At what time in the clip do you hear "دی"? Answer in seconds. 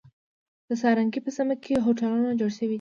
2.67-2.69